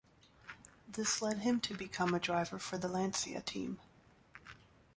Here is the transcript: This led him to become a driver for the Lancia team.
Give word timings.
This 0.87 1.21
led 1.21 1.41
him 1.41 1.59
to 1.59 1.77
become 1.77 2.15
a 2.15 2.19
driver 2.19 2.57
for 2.57 2.75
the 2.79 2.87
Lancia 2.87 3.39
team. 3.39 3.77